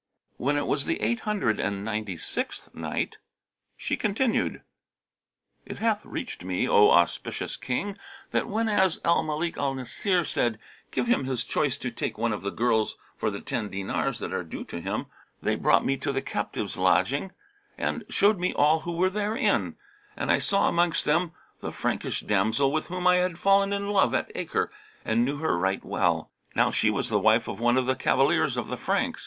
[0.37, 3.17] When it was the Eight Hundred and Ninety sixth Night,
[3.77, 4.63] She continued,
[5.63, 7.99] It hath reached me, O auspicious King,
[8.31, 10.57] that whenas Al Malik al Nasir said,
[10.91, 14.33] "'Give him his choice to take one of the girls for the ten dinars that
[14.33, 15.05] are due to him;'
[15.39, 17.31] they brought me to the captives' lodging
[17.77, 19.75] and showed me all who were therein,
[20.17, 24.15] and I saw amongst them the Frankish damsel with whom I had fallen in love
[24.15, 24.71] at Acre
[25.05, 26.31] and knew her right well.
[26.55, 29.19] Now she was the wife of one of the cavaliers of the Franks.